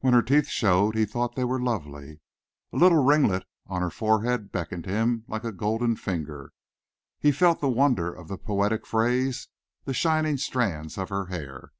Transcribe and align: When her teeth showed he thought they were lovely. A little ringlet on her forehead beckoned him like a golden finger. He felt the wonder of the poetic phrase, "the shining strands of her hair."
When 0.00 0.12
her 0.12 0.22
teeth 0.22 0.48
showed 0.48 0.96
he 0.96 1.04
thought 1.04 1.36
they 1.36 1.44
were 1.44 1.62
lovely. 1.62 2.20
A 2.72 2.76
little 2.76 3.04
ringlet 3.04 3.44
on 3.68 3.80
her 3.80 3.90
forehead 3.90 4.50
beckoned 4.50 4.86
him 4.86 5.24
like 5.28 5.44
a 5.44 5.52
golden 5.52 5.94
finger. 5.94 6.52
He 7.20 7.30
felt 7.30 7.60
the 7.60 7.68
wonder 7.68 8.12
of 8.12 8.26
the 8.26 8.38
poetic 8.38 8.84
phrase, 8.84 9.46
"the 9.84 9.94
shining 9.94 10.36
strands 10.36 10.98
of 10.98 11.10
her 11.10 11.26
hair." 11.26 11.70